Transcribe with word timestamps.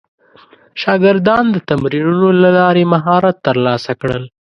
شاګردان 0.81 1.45
د 1.51 1.57
تمرینونو 1.69 2.27
له 2.43 2.49
لارې 2.57 2.83
مهارت 2.93 3.35
ترلاسه 3.47 3.91
کړل. 4.01 4.23